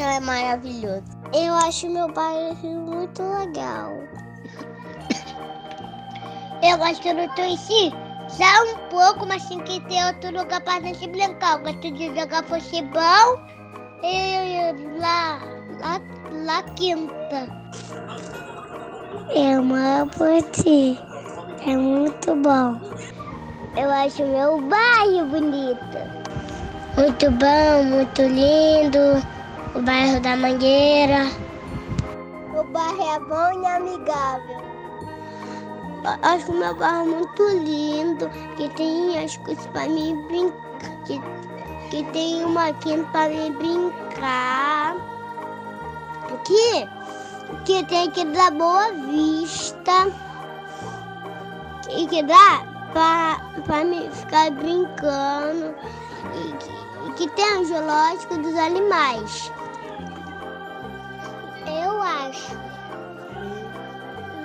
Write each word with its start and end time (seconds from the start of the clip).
é 0.00 0.20
maravilhoso. 0.20 1.04
Eu 1.32 1.54
acho 1.54 1.88
meu 1.88 2.12
bairro 2.12 2.68
muito 2.68 3.22
legal. 3.22 3.92
Eu 6.62 6.78
gosto 6.78 7.02
do 7.02 7.34
Tuici 7.34 7.92
só 8.28 8.44
um 8.64 8.88
pouco, 8.88 9.26
mas 9.26 9.44
tem 9.46 9.60
que 9.60 9.80
ter 9.82 10.04
outro 10.06 10.36
lugar 10.36 10.60
para 10.62 10.80
gente 10.80 11.06
brincar. 11.08 11.58
Eu 11.58 11.64
gosto 11.64 11.90
de 11.92 12.06
jogar 12.18 12.42
futebol 12.44 13.40
e 14.02 14.98
lá, 14.98 15.38
lá, 15.80 16.00
lá 16.44 16.62
quinta. 16.74 17.46
Eu 19.34 19.60
amo 19.60 20.42
ti. 20.52 20.98
É 21.66 21.76
muito 21.76 22.34
bom. 22.36 22.80
Eu 23.76 23.90
acho 23.90 24.24
meu 24.24 24.60
bairro 24.62 25.26
bonito. 25.26 25.98
Muito 26.96 27.30
bom, 27.32 27.84
muito 27.84 28.22
lindo. 28.22 29.35
O 29.76 29.82
bairro 29.82 30.18
da 30.20 30.34
Mangueira. 30.34 31.30
O 32.58 32.64
bairro 32.64 33.02
é 33.02 33.20
bom 33.20 33.62
e 33.62 33.66
amigável. 33.66 34.56
Acho 36.22 36.50
o 36.50 36.54
meu 36.54 36.74
bairro 36.74 37.04
muito 37.04 37.42
lindo, 37.58 38.26
que 38.56 38.70
tem 38.70 39.22
as 39.22 39.36
coisas 39.36 39.66
para 39.66 39.86
mim 39.86 40.16
brincar, 40.28 40.96
que, 41.04 41.20
que 41.90 42.04
tem 42.10 42.42
uma 42.42 42.72
quinta 42.72 43.06
para 43.12 43.28
mim 43.28 43.52
brincar. 43.52 44.96
Aqui, 46.32 46.88
que 47.66 47.84
tem 47.84 48.10
que 48.12 48.24
dar 48.24 48.52
boa 48.52 48.92
vista. 48.92 50.10
E 51.90 52.06
que 52.06 52.22
dá 52.22 52.62
para 52.94 53.84
mim 53.84 54.08
ficar 54.10 54.50
brincando. 54.52 55.74
E 56.34 57.12
que, 57.12 57.12
que 57.16 57.28
tem 57.36 57.58
o 57.58 57.64
zoológico 57.66 58.38
dos 58.38 58.56
animais. 58.56 59.52
Eu 62.26 62.30
acho. 62.30 62.56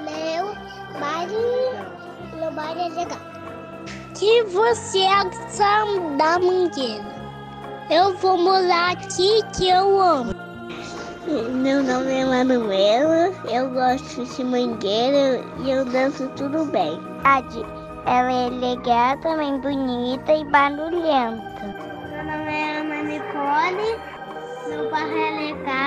Meu 0.05 0.55
bairro, 0.99 1.39
meu 2.35 2.51
bairro 2.51 2.79
é 2.79 2.89
legal. 2.89 3.17
Que 4.13 4.43
você 4.43 4.99
é 4.99 5.23
da 6.17 6.37
Mangueira. 6.37 7.21
Eu 7.89 8.15
vou 8.17 8.37
morar 8.37 8.91
aqui 8.91 9.41
que 9.57 9.69
eu 9.69 9.99
amo. 9.99 10.31
Meu 11.27 11.81
nome 11.81 12.11
é 12.11 12.25
Manuela, 12.25 13.33
eu 13.49 13.69
gosto 13.71 14.25
de 14.25 14.43
mangueira 14.43 15.43
e 15.63 15.71
eu 15.71 15.85
danço 15.85 16.27
tudo 16.35 16.65
bem. 16.65 16.99
Adi, 17.23 17.63
ela 18.05 18.31
é 18.31 18.49
legal, 18.49 19.17
também 19.19 19.59
bonita 19.59 20.33
e 20.33 20.43
barulhenta. 20.45 21.41
Meu 22.09 22.25
nome 22.25 22.51
é 22.51 22.79
Ana 22.79 23.03
Nicole, 23.03 23.99
meu 24.67 24.89
bairro 24.89 25.17
é 25.17 25.53
legal, 25.53 25.80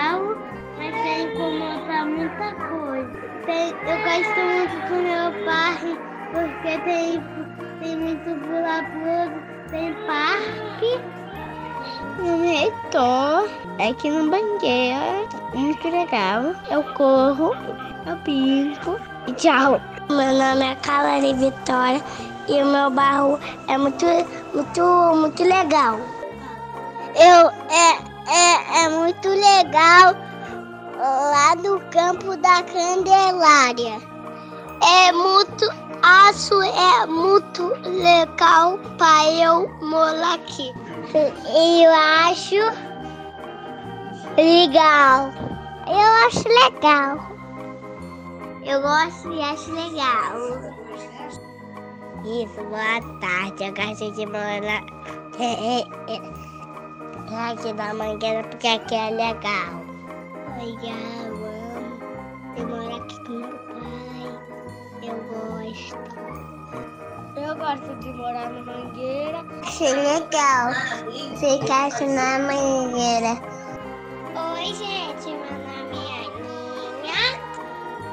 montar 1.38 2.06
muita 2.06 2.54
coisa. 2.54 3.10
Tem, 3.46 3.70
eu 3.70 3.98
gosto 3.98 4.40
muito 4.40 4.88
do 4.88 4.94
meu 5.02 5.44
bairro 5.44 5.98
porque 6.32 6.78
tem, 6.78 7.22
tem 7.80 7.96
muito 7.96 8.46
pula-pula, 8.46 9.42
tem 9.70 9.94
parque. 10.06 11.00
Meu 12.18 12.36
nome 12.36 12.56
é 12.56 13.82
é 13.82 13.88
aqui 13.90 14.10
no 14.10 14.30
Bangueira, 14.30 15.28
muito 15.54 15.88
legal. 15.88 16.54
Eu 16.70 16.82
corro, 16.94 17.54
eu 18.06 18.16
brinco 18.16 18.98
e 19.26 19.32
tchau. 19.32 19.80
Meu 20.08 20.32
nome 20.32 20.64
é 20.64 20.74
Calari 20.76 21.34
Vitória 21.34 22.02
e 22.48 22.62
o 22.62 22.66
meu 22.66 22.90
bairro 22.90 23.38
é 23.68 23.78
muito, 23.78 24.06
muito, 24.54 25.16
muito 25.16 25.42
legal. 25.42 25.98
Eu, 27.16 27.48
é, 27.70 28.14
é, 28.28 28.84
é 28.84 28.88
muito 28.88 29.28
legal 29.28 30.23
lá 31.04 31.54
do 31.56 31.78
campo 31.90 32.36
da 32.38 32.62
Candelária. 32.62 34.00
É 34.82 35.12
muito, 35.12 35.64
acho 36.02 36.62
é 36.62 37.06
muito 37.06 37.62
legal 37.84 38.78
para 38.98 39.30
eu 39.32 39.68
morar 39.80 40.34
aqui. 40.34 40.72
Eu 41.14 41.92
acho 41.92 42.56
legal. 44.36 45.32
Eu 45.86 46.26
acho 46.26 46.48
legal. 46.48 47.18
Eu 48.64 48.80
gosto 48.80 49.32
e 49.32 49.42
acho 49.42 49.72
legal. 49.72 50.72
Isso, 52.24 52.64
boa 52.64 53.00
tarde. 53.20 53.64
Eu 53.64 53.74
gosto 53.74 54.10
de 54.12 54.26
morar 54.26 54.82
aqui 57.28 57.72
na 57.74 57.94
Mangueira 57.94 58.42
porque 58.48 58.68
aqui 58.68 58.94
é 58.94 59.10
legal. 59.10 59.93
Legal, 60.58 61.34
amo. 61.34 61.98
Eu 62.56 62.68
moro 62.68 62.96
aqui 62.96 63.16
com 63.24 63.32
meu 63.32 63.58
pai. 63.58 64.24
Eu 65.02 65.16
gosto. 65.24 65.98
Eu 67.36 67.56
gosto 67.56 67.96
de 67.98 68.12
morar 68.12 68.50
na 68.50 68.62
Mangueira. 68.62 69.44
Achei 69.62 69.92
legal. 69.92 70.72
Ficar 71.38 71.90
na 72.06 72.38
Mangueira. 72.38 73.32
Oi, 74.54 74.66
gente. 74.66 75.26
Meu 75.26 75.58
nome 75.58 75.98
é 76.06 76.22
Aninha. 76.24 77.22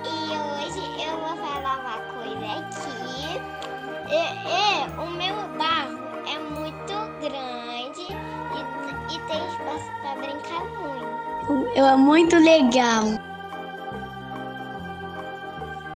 E 0.04 0.10
hoje 0.36 0.82
eu 1.06 1.14
vou 1.20 1.36
falar 1.38 1.76
uma 1.80 1.98
coisa 2.14 2.48
aqui. 2.60 3.40
E 4.10 5.00
o 5.00 5.06
é 11.76 11.96
muito 11.96 12.38
legal. 12.38 13.31